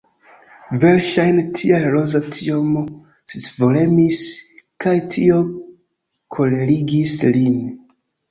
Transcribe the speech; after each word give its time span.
Verŝajne 0.83 1.41
tial 1.57 1.83
Roza 1.95 2.21
tiom 2.37 2.71
scivolemis 3.33 4.23
kaj 4.85 4.95
tio 5.17 5.37
kolerigis 6.37 7.15
lin. 7.37 7.61